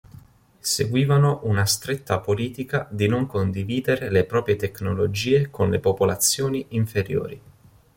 [0.73, 7.41] Seguivano una stretta politica di non condividere le proprie tecnologie con le popolazioni "inferiori".